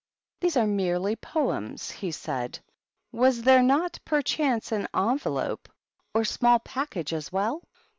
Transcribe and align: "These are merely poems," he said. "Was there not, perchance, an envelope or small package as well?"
"These 0.39 0.57
are 0.57 0.65
merely 0.65 1.15
poems," 1.15 1.91
he 1.91 2.09
said. 2.09 2.57
"Was 3.11 3.43
there 3.43 3.61
not, 3.61 3.99
perchance, 4.03 4.71
an 4.71 4.87
envelope 4.95 5.69
or 6.11 6.25
small 6.25 6.57
package 6.57 7.13
as 7.13 7.31
well?" 7.31 7.61